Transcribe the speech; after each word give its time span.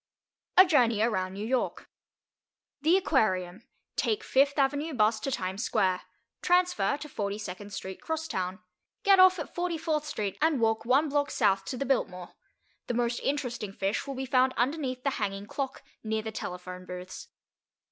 A 0.57 0.65
JOURNEY 0.65 1.03
AROUND 1.03 1.35
NEW 1.35 1.45
YORK 1.45 1.87
The 2.81 2.97
Aquarium. 2.97 3.67
Take 3.95 4.23
Fifth 4.23 4.57
Avenue 4.57 4.95
Bus 4.95 5.19
to 5.19 5.29
Times 5.31 5.63
Square. 5.63 6.01
Transfer 6.41 6.97
to 6.97 7.07
42nd 7.07 7.71
Street 7.71 8.01
Crosstown. 8.01 8.61
Get 9.03 9.19
off 9.19 9.37
at 9.37 9.53
44th 9.53 10.05
Street, 10.05 10.39
and 10.41 10.59
walk 10.59 10.85
one 10.85 11.07
block 11.09 11.29
south 11.29 11.65
to 11.65 11.77
the 11.77 11.85
Biltmore. 11.85 12.33
The 12.87 12.95
most 12.95 13.19
interesting 13.19 13.73
fish 13.73 14.07
will 14.07 14.15
be 14.15 14.25
found 14.25 14.55
underneath 14.57 15.03
the 15.03 15.11
hanging 15.21 15.45
clock, 15.45 15.83
near 16.03 16.23
the 16.23 16.31
telephone 16.31 16.85
booths. 16.87 17.27